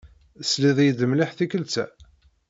Tesliḍ-iyi-d 0.39 1.01
mliḥ 1.07 1.31
tikkelt-a? 1.37 1.85